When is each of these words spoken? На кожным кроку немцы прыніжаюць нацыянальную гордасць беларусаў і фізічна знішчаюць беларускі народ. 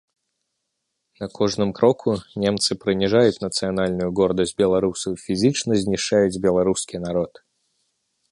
На 1.23 1.27
кожным 1.37 1.69
кроку 1.79 2.09
немцы 2.43 2.77
прыніжаюць 2.85 3.43
нацыянальную 3.45 4.09
гордасць 4.19 4.55
беларусаў 4.63 5.11
і 5.17 5.21
фізічна 5.27 5.73
знішчаюць 5.83 6.41
беларускі 6.47 6.95
народ. 7.07 7.33